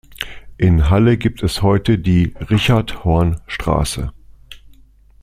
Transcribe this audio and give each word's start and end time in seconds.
In 0.57 0.89
Halle 0.89 1.15
gibt 1.15 1.43
es 1.43 1.61
heute 1.61 1.99
die 1.99 2.33
"Richard-Horn-Straße". 2.49 4.11